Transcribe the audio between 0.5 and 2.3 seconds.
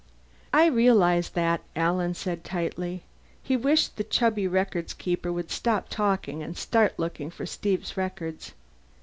"I realize that," Alan